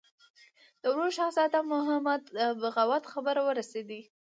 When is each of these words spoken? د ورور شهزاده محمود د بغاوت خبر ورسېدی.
د 0.81 0.83
ورور 0.93 1.11
شهزاده 1.17 1.59
محمود 1.71 2.21
د 2.37 2.39
بغاوت 2.61 3.03
خبر 3.13 3.35
ورسېدی. 3.47 4.01